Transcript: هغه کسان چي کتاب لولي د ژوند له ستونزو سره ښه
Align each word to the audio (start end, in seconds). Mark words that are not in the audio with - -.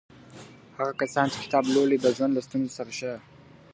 هغه 0.77 0.93
کسان 1.01 1.25
چي 1.33 1.37
کتاب 1.45 1.63
لولي 1.73 1.97
د 1.99 2.05
ژوند 2.15 2.33
له 2.35 2.41
ستونزو 2.47 2.75
سره 2.77 2.91
ښه 2.97 3.13